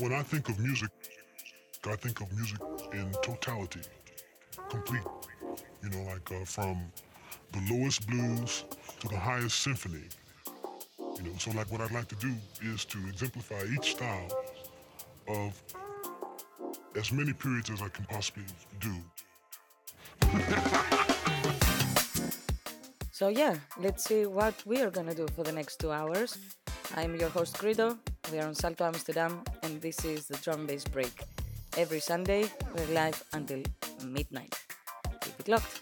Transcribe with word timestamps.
when 0.00 0.12
I 0.14 0.22
think 0.22 0.48
of 0.48 0.58
music, 0.58 0.88
I 1.86 1.94
think 1.96 2.20
of 2.20 2.32
music 2.32 2.58
in 2.92 3.12
totality, 3.22 3.80
complete. 4.70 5.02
You 5.82 5.90
know, 5.90 6.02
like 6.04 6.30
uh, 6.32 6.44
from 6.44 6.90
the 7.52 7.74
lowest 7.74 8.06
blues 8.06 8.64
to 9.00 9.08
the 9.08 9.18
highest 9.18 9.60
symphony. 9.60 10.04
You 11.16 11.22
know, 11.22 11.32
so 11.38 11.50
like 11.52 11.70
what 11.70 11.82
I'd 11.82 11.90
like 11.90 12.08
to 12.08 12.14
do 12.16 12.32
is 12.62 12.84
to 12.86 12.98
exemplify 13.08 13.64
each 13.74 13.92
style 13.92 14.28
of 15.28 15.62
as 16.96 17.12
many 17.12 17.32
periods 17.32 17.70
as 17.70 17.82
I 17.82 17.88
can 17.88 18.06
possibly 18.06 18.44
do. 18.80 18.94
so 23.12 23.28
yeah, 23.28 23.56
let's 23.78 24.04
see 24.04 24.24
what 24.24 24.54
we 24.64 24.80
are 24.80 24.90
gonna 24.90 25.14
do 25.14 25.26
for 25.34 25.44
the 25.44 25.52
next 25.52 25.78
two 25.78 25.92
hours. 25.92 26.38
I'm 26.96 27.16
your 27.16 27.28
host 27.28 27.58
Grido. 27.58 27.98
We 28.30 28.38
are 28.38 28.46
on 28.46 28.54
Salto 28.54 28.84
Amsterdam, 28.84 29.42
and 29.64 29.80
this 29.80 30.04
is 30.04 30.26
the 30.26 30.36
drum 30.36 30.66
bass 30.66 30.84
break. 30.84 31.24
Every 31.76 31.98
Sunday, 31.98 32.44
we're 32.76 32.94
live 32.94 33.24
until 33.32 33.62
midnight. 34.04 34.54
Keep 35.20 35.40
it 35.40 35.48
locked. 35.48 35.79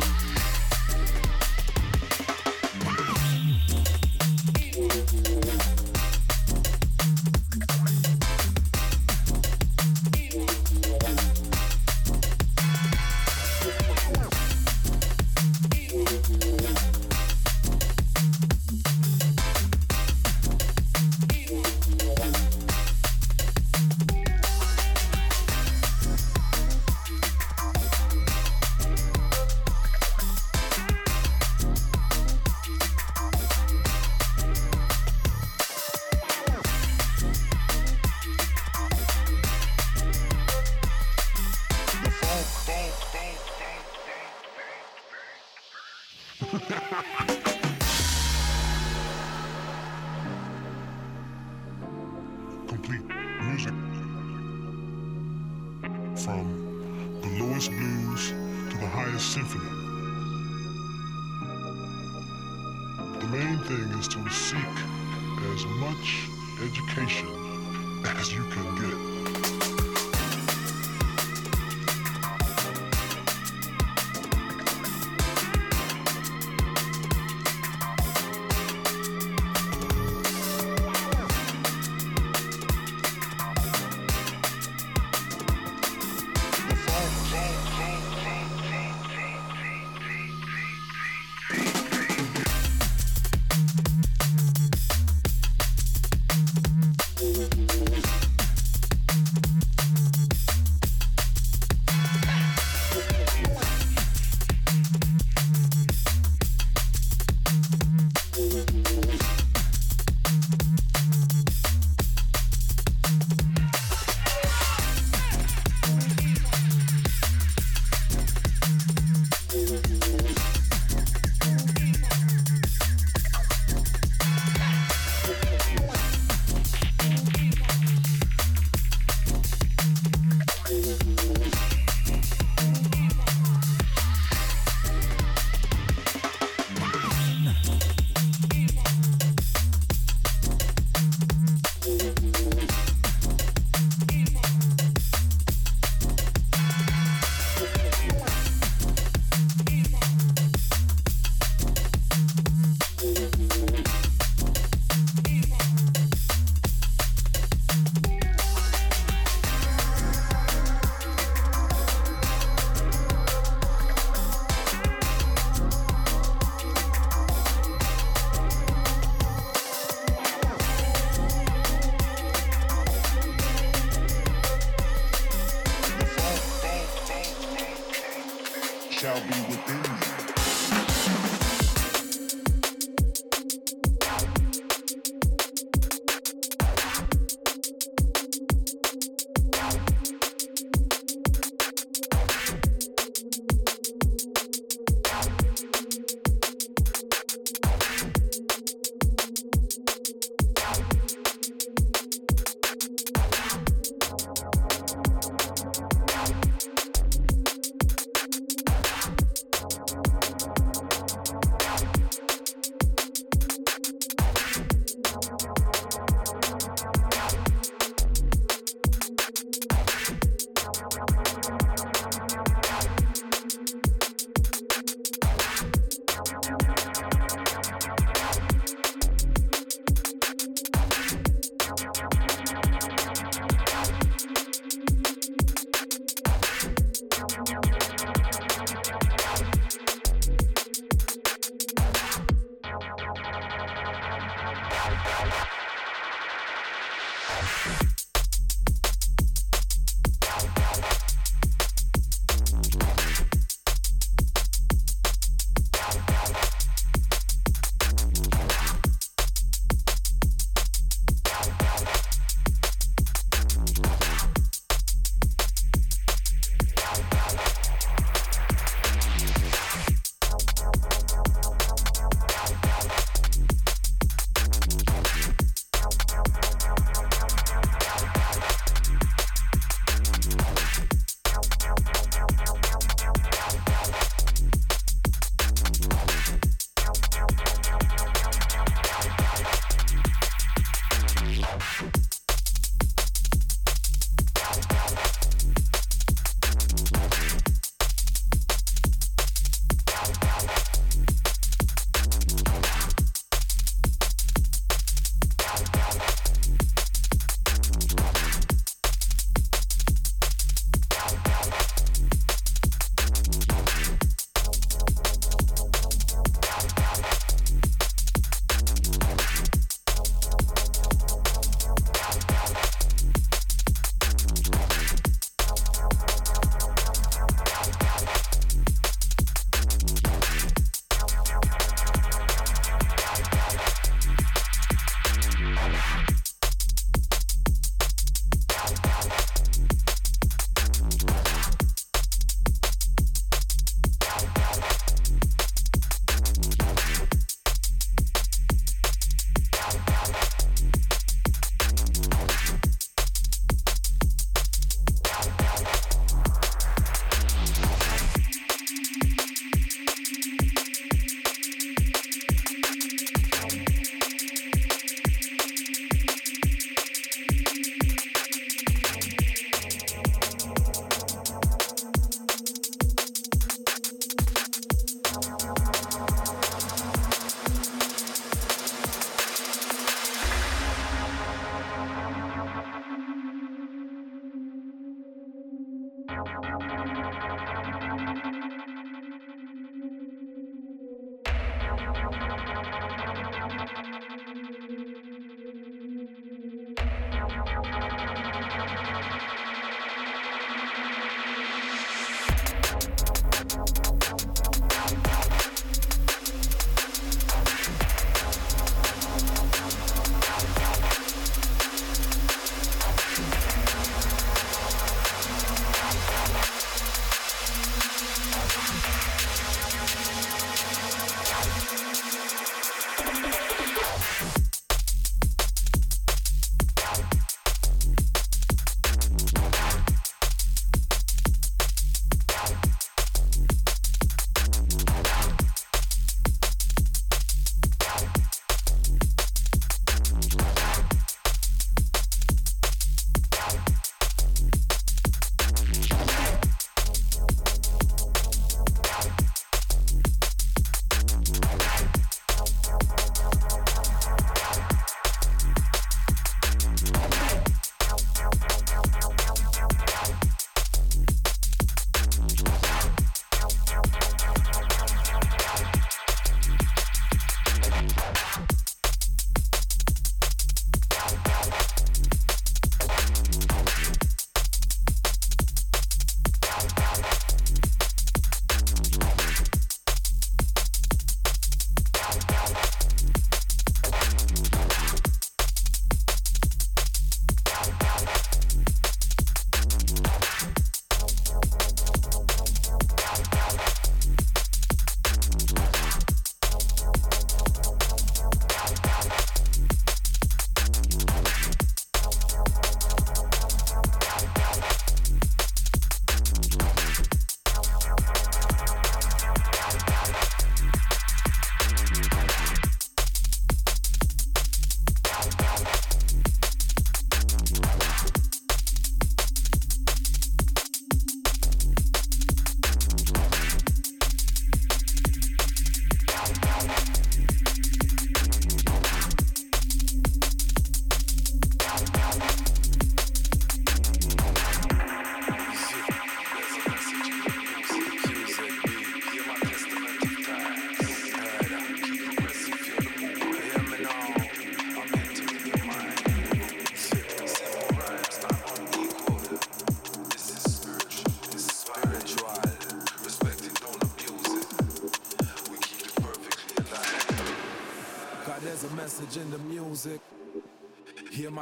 Bye. 0.00 0.23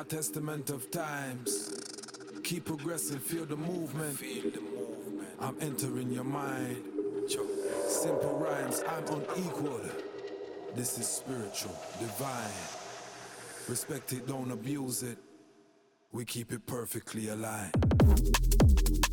Testament 0.04 0.70
of 0.70 0.90
times. 0.90 1.74
Keep 2.42 2.66
progressing, 2.66 3.18
feel 3.18 3.44
the 3.44 3.56
movement. 3.56 4.18
Feel 4.18 4.50
the 4.50 4.60
movement. 4.60 5.28
I'm 5.40 5.56
entering 5.60 6.10
your 6.10 6.24
mind. 6.24 6.82
Simple 7.88 8.38
rhymes, 8.38 8.82
I'm 8.88 9.04
unequal. 9.06 9.80
This 10.74 10.98
is 10.98 11.06
spiritual, 11.06 11.76
divine. 12.00 12.50
Respect 13.68 14.12
it, 14.12 14.26
don't 14.26 14.50
abuse 14.50 15.02
it. 15.02 15.18
We 16.10 16.24
keep 16.24 16.52
it 16.52 16.66
perfectly 16.66 17.28
aligned. 17.28 19.11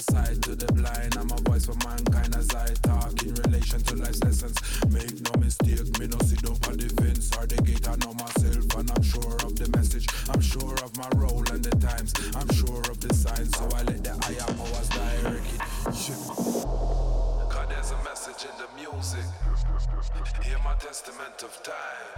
side 0.00 0.42
to 0.42 0.54
the 0.54 0.70
blind. 0.72 1.16
I'm 1.16 1.30
a 1.30 1.40
voice 1.48 1.66
for 1.66 1.76
mankind 1.86 2.34
as 2.36 2.50
I 2.54 2.68
talk 2.82 3.22
in 3.22 3.34
relation 3.46 3.80
to 3.82 3.96
life's 3.96 4.22
lessons. 4.22 4.56
Make 4.90 5.20
no 5.22 5.32
mistake, 5.40 5.98
me 5.98 6.06
no 6.06 6.18
see 6.24 6.38
nobody 6.42 6.88
fence 6.88 7.30
or 7.36 7.46
the 7.46 7.56
gate. 7.62 7.86
I 7.88 7.96
know 8.04 8.14
myself 8.14 8.64
and 8.78 8.90
I'm 8.90 9.02
sure 9.02 9.34
of 9.46 9.56
the 9.56 9.68
message. 9.76 10.06
I'm 10.30 10.40
sure 10.40 10.74
of 10.84 10.96
my 10.96 11.08
role 11.16 11.44
and 11.50 11.64
the 11.64 11.74
times. 11.78 12.14
I'm 12.34 12.48
sure 12.54 12.82
of 12.90 13.00
the 13.00 13.12
signs, 13.14 13.56
so 13.56 13.64
I 13.74 13.82
let 13.82 14.02
the 14.04 14.14
higher 14.22 14.50
powers 14.54 14.88
direct 14.88 15.46
it. 15.54 15.62
Yeah. 16.06 17.48
God, 17.50 17.66
there's 17.70 17.90
a 17.90 18.00
message 18.04 18.46
in 18.46 18.54
the 18.58 18.68
music. 18.78 19.24
Hear 20.42 20.58
my 20.64 20.74
testament 20.78 21.42
of 21.42 21.52
time. 21.62 22.17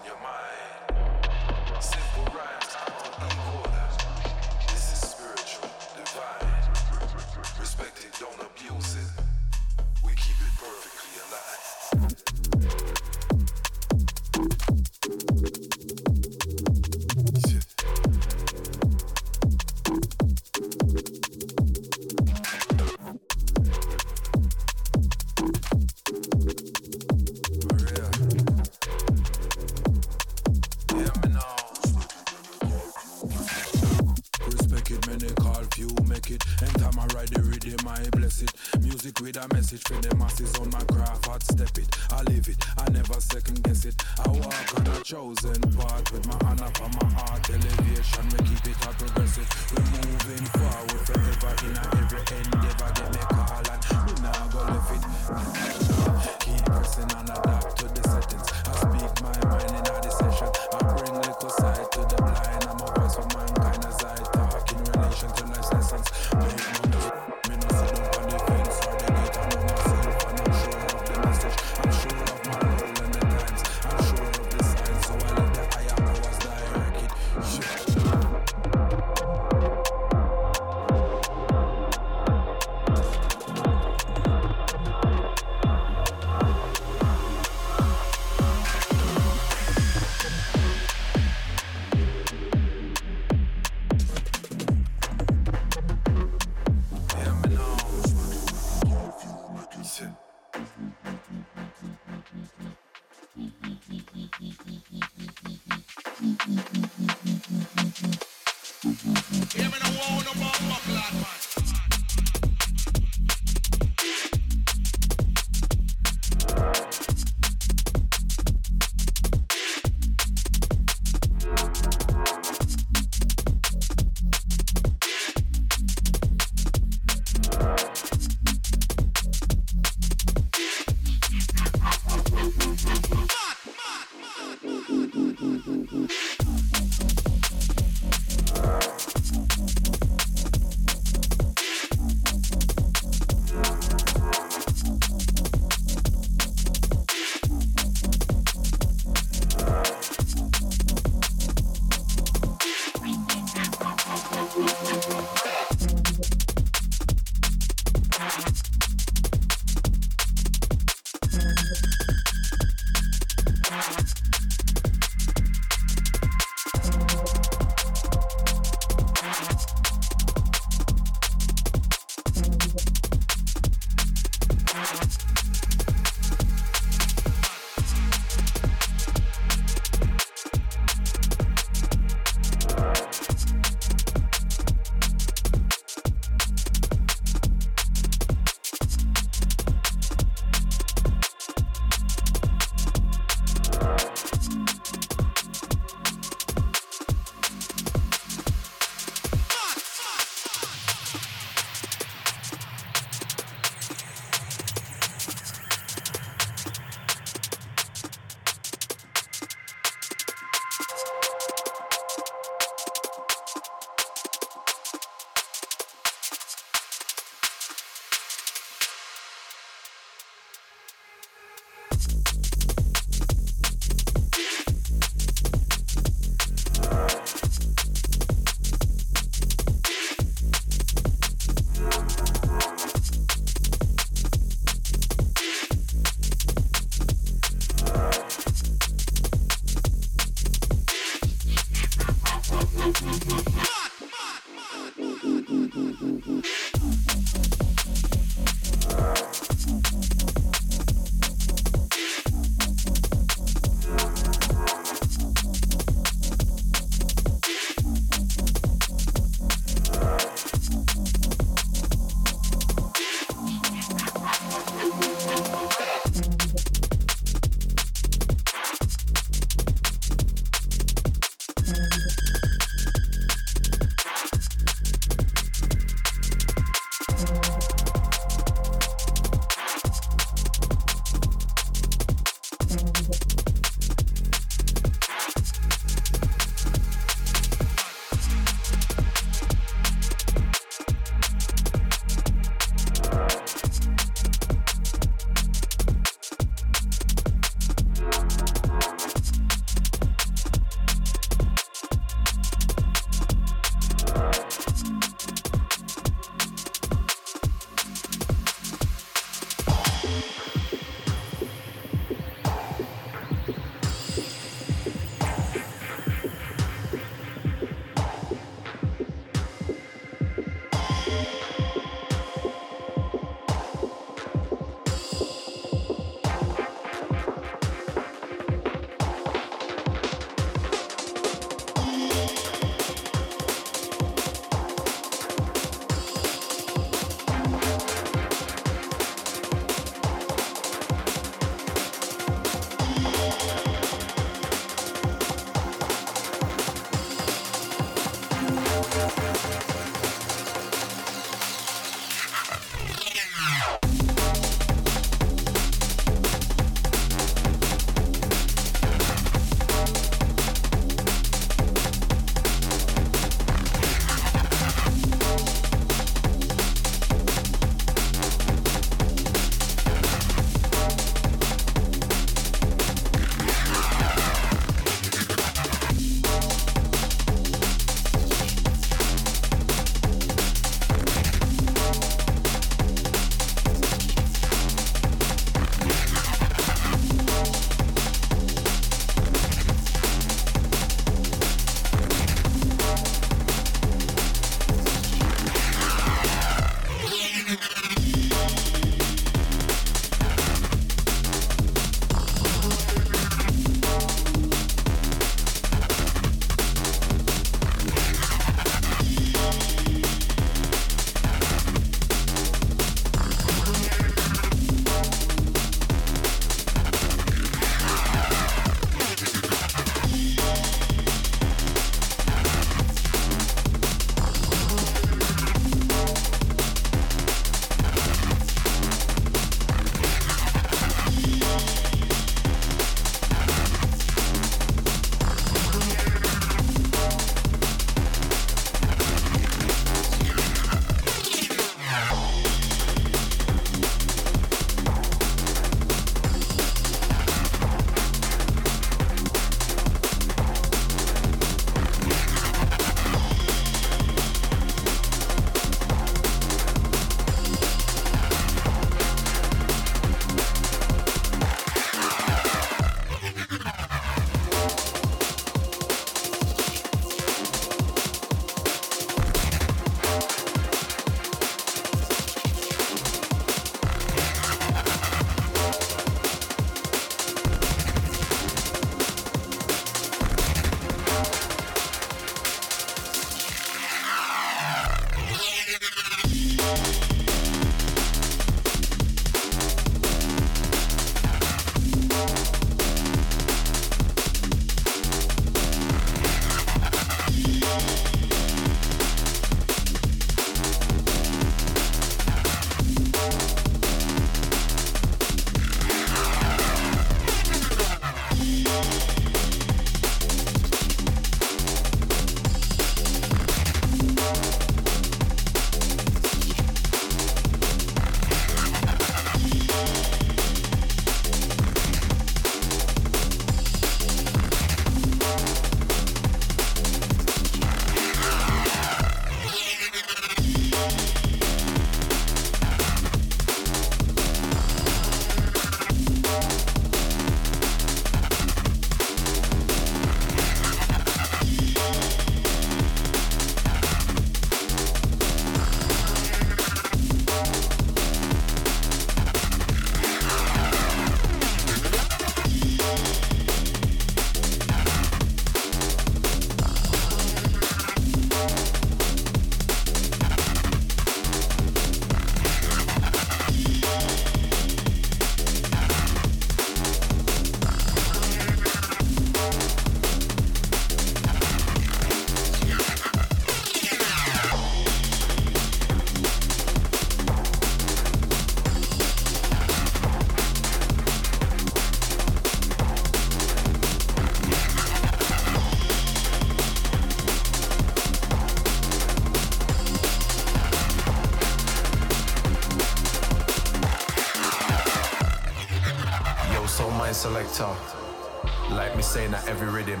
Like 597.60 598.96
me 598.96 599.02
saying 599.02 599.32
that 599.32 599.46
every 599.46 599.68
rhythm. 599.68 600.00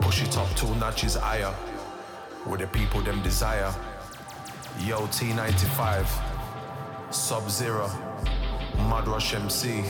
Push 0.00 0.22
it 0.22 0.36
up 0.36 0.48
two 0.56 0.74
notches 0.74 1.14
higher. 1.14 1.54
With 2.46 2.60
the 2.60 2.66
people 2.66 3.00
them 3.00 3.22
desire. 3.22 3.72
Yo 4.80 5.06
T95. 5.06 6.04
Sub 7.12 7.48
Zero. 7.48 7.88
Madrush 8.88 9.34
MC. 9.34 9.84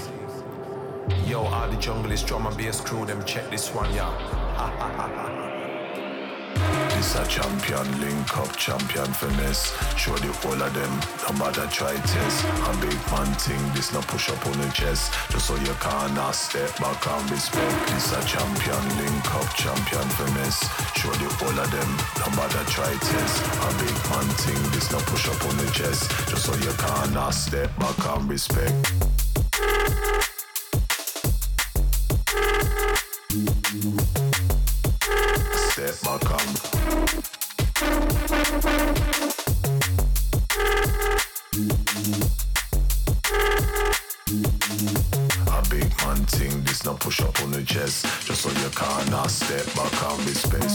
Yo, 1.27 1.45
all 1.45 1.71
the 1.71 1.77
jungle 1.79 2.13
is 2.13 2.23
drum 2.23 2.47
and 2.47 2.57
bass 2.57 2.81
crew, 2.81 3.07
them 3.07 3.25
check 3.25 3.49
this 3.51 3.71
one, 3.71 3.93
yeah. 3.95 5.19
A 7.15 7.27
champion, 7.27 8.01
link 8.01 8.39
up 8.39 8.57
champion 8.57 9.13
finesse. 9.13 9.77
Show 9.99 10.17
the 10.17 10.33
whole 10.41 10.61
of 10.61 10.73
them, 10.73 10.93
no 11.29 11.39
matter 11.39 11.67
try 11.69 11.95
test. 11.95 12.45
A 12.45 12.73
big 12.81 12.97
man 13.13 13.29
thing, 13.37 13.61
this 13.75 13.93
no 13.93 14.01
push 14.01 14.31
up 14.31 14.47
on 14.47 14.57
the 14.59 14.69
chest. 14.73 15.13
Just 15.29 15.47
so 15.47 15.55
you 15.57 15.75
can't 15.79 16.35
step 16.35 16.75
back 16.79 17.07
and 17.07 17.31
respect. 17.31 17.87
This 17.89 18.13
a 18.13 18.21
champion, 18.25 18.83
link 18.97 19.35
up 19.35 19.49
champion 19.55 20.09
finesse. 20.17 20.65
Show 20.97 21.13
the 21.21 21.29
whole 21.37 21.59
of 21.61 21.71
them, 21.71 21.91
no 22.17 22.29
matter 22.35 22.65
try 22.71 22.93
test. 23.05 23.45
A 23.45 23.69
big 23.77 23.97
man 24.09 24.29
thing, 24.41 24.63
this 24.73 24.91
no 24.91 24.99
push 25.05 25.29
up 25.29 25.45
on 25.45 25.57
the 25.59 25.71
chest. 25.71 26.11
Just 26.29 26.47
so 26.47 26.55
you 26.65 26.73
can't 26.81 27.35
step 27.35 27.71
back 27.79 28.17
and 28.17 28.29
respect. 28.29 29.22
Can't 48.75 49.31
step 49.31 49.67
back 49.75 50.03
and 50.03 50.27
respect, 50.27 50.65
respect. 50.65 50.72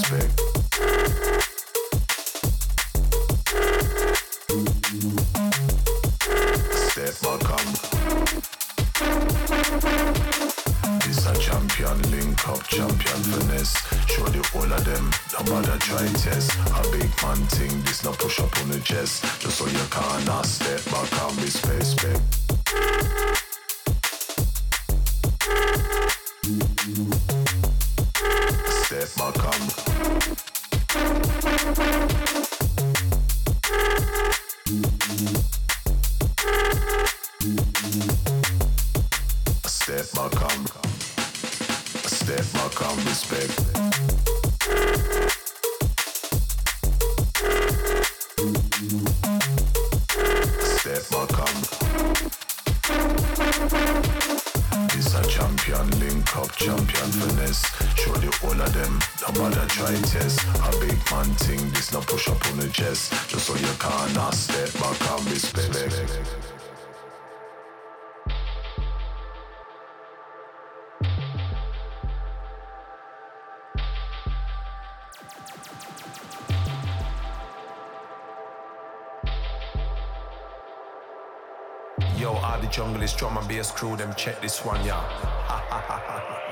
Yo, 82.17 82.33
all 82.33 82.59
the 82.61 82.67
jungle 82.67 83.01
is 83.01 83.13
drum 83.13 83.37
and 83.37 83.47
bass 83.47 83.71
crew, 83.71 83.95
them 83.95 84.13
check 84.15 84.39
this 84.41 84.63
one, 84.63 84.83
yeah. 84.85 86.43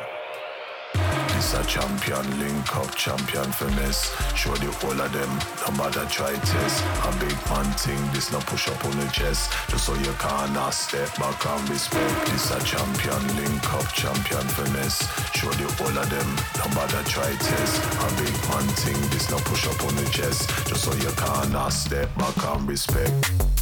This 1.46 1.54
a 1.54 1.64
champion, 1.68 2.40
link 2.40 2.76
up, 2.76 2.96
champion 2.96 3.52
finesse. 3.52 4.10
Show 4.36 4.56
the 4.56 4.72
whole 4.82 5.00
of 5.00 5.14
them, 5.14 5.30
no 5.62 5.78
matter 5.78 6.04
try 6.10 6.34
test. 6.34 6.84
A 7.06 7.12
big 7.22 7.38
man 7.46 7.70
thing, 7.78 8.02
this 8.14 8.32
no 8.32 8.40
push 8.40 8.68
up 8.68 8.84
on 8.84 8.98
the 8.98 9.06
chest. 9.14 9.54
Just 9.70 9.86
so 9.86 9.94
you 9.94 10.12
can't 10.18 10.74
step 10.74 11.16
back 11.20 11.46
and 11.46 11.70
respect. 11.70 12.26
This 12.26 12.50
a 12.50 12.58
champion, 12.66 13.22
link 13.38 13.74
up, 13.76 13.86
champion 13.94 14.48
finesse. 14.58 15.06
Show 15.38 15.52
the 15.62 15.70
whole 15.78 15.96
of 15.96 16.10
them, 16.10 16.30
no 16.58 16.66
matter 16.74 17.04
try 17.08 17.30
test. 17.38 17.78
A 17.94 18.10
big 18.18 18.34
man 18.50 18.66
thing, 18.82 19.00
this 19.14 19.30
no 19.30 19.38
push 19.46 19.68
up 19.68 19.84
on 19.86 19.96
the 19.98 20.10
chest. 20.10 20.50
Just 20.66 20.82
so 20.82 20.94
you 20.96 21.14
can't 21.14 21.72
step 21.72 22.10
back 22.18 22.44
and 22.44 22.68
respect. 22.68 23.55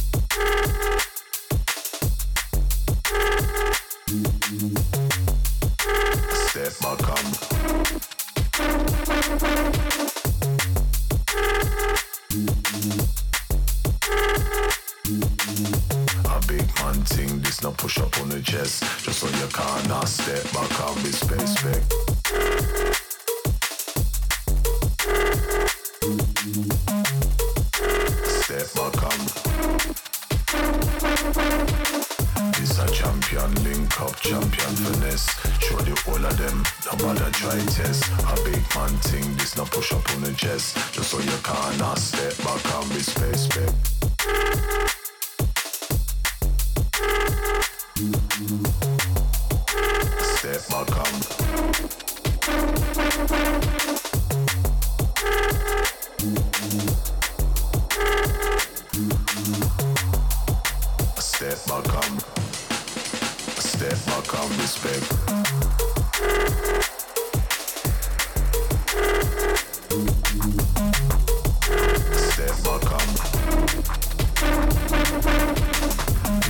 Step 20.24 20.52
back 20.54 20.83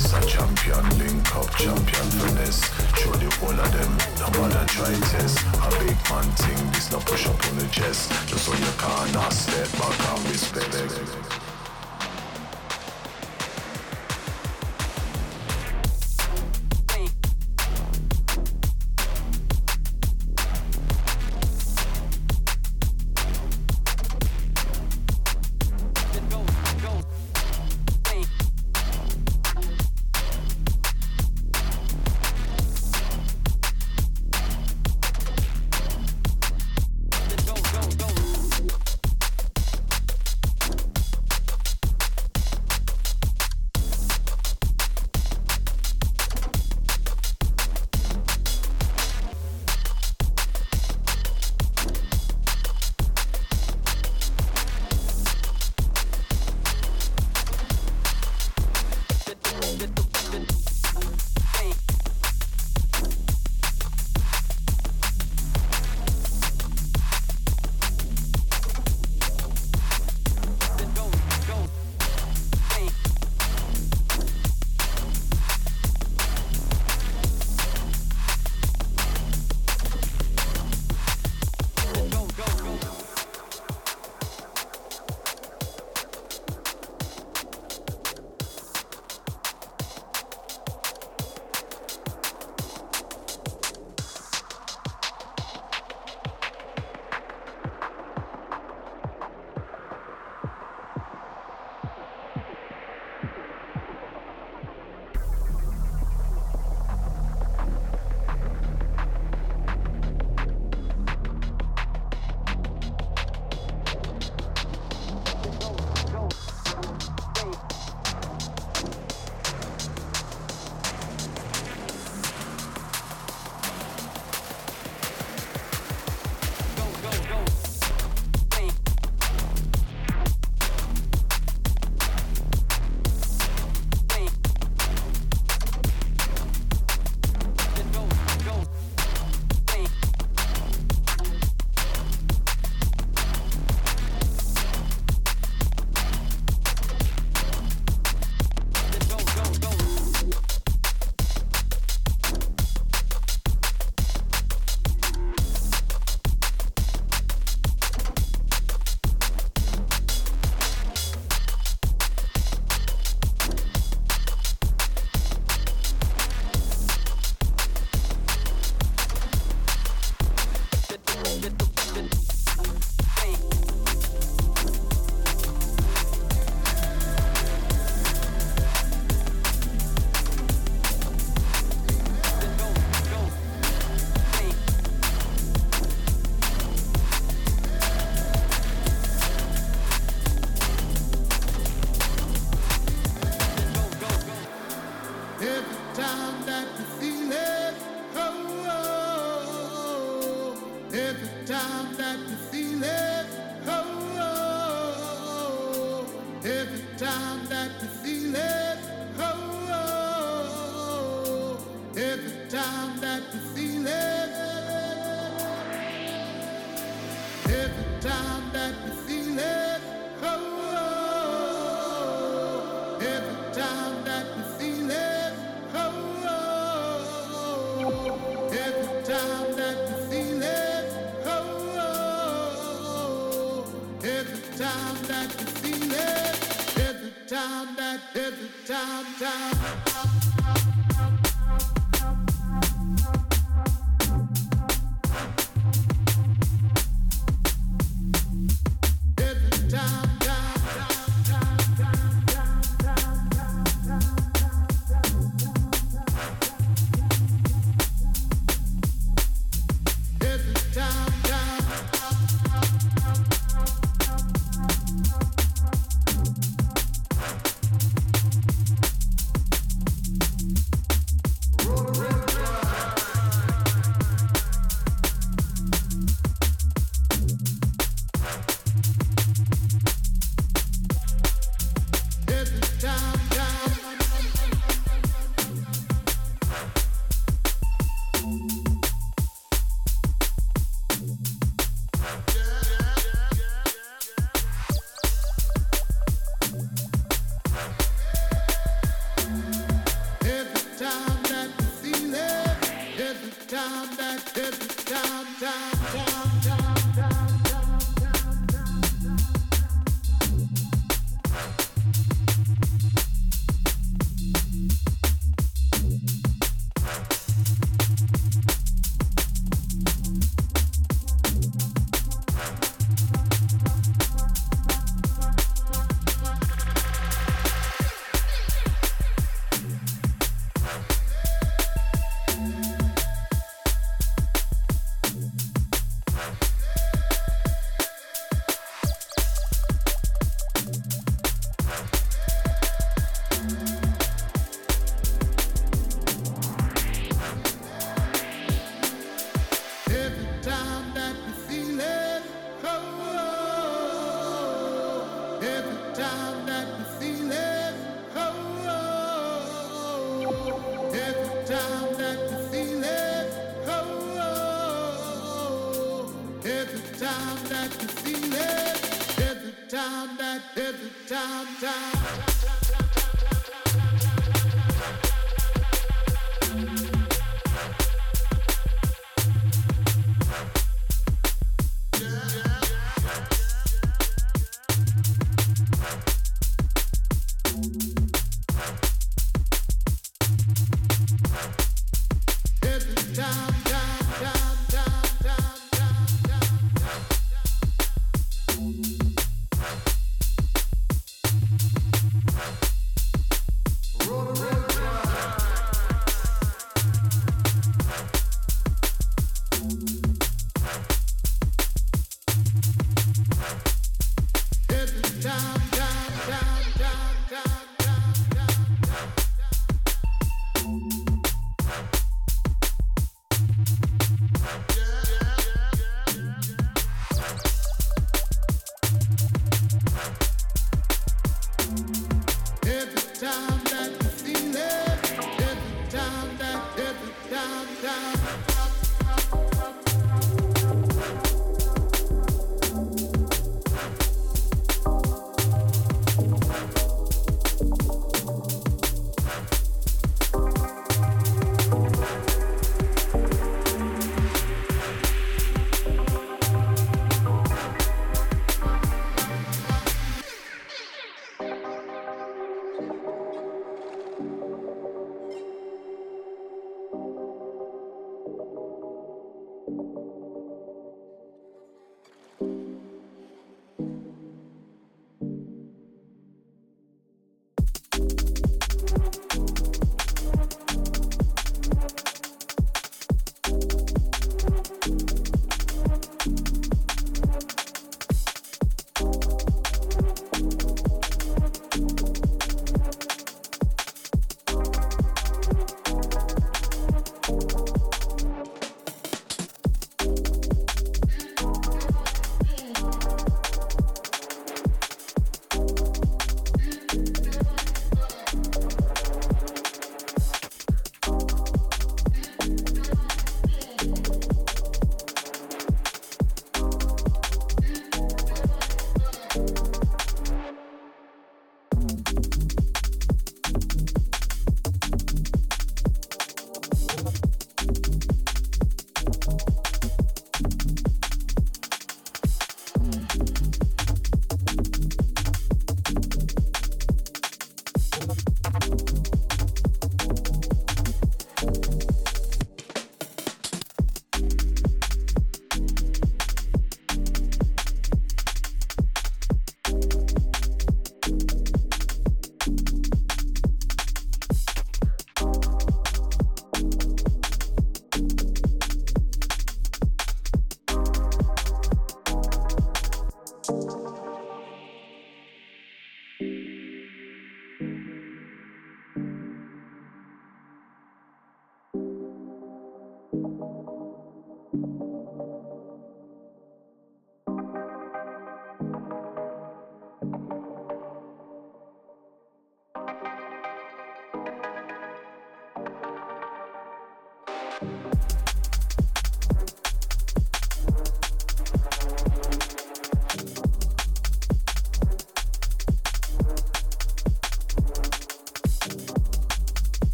this 0.00 0.12
a 0.12 0.20
champion, 1.56 2.10
finesse. 2.18 2.62
Show 2.98 3.12
the 3.12 3.28
whole 3.36 3.50
of 3.50 3.72
them, 3.72 3.92
no 4.18 4.26
matter 4.40 4.64
try 4.66 4.94
test. 5.10 5.38
A 5.54 5.70
big 5.78 5.96
man 6.10 6.24
thing, 6.36 6.70
this 6.72 6.90
no 6.90 6.98
push 7.00 7.26
up 7.26 7.46
on 7.48 7.58
the 7.58 7.68
chest. 7.68 8.10
Just 8.26 8.44
so 8.44 8.52
you 8.52 8.72
can't 8.78 9.32
step 9.32 9.70
back 9.72 10.00
and 10.10 10.28
respect. 10.30 11.39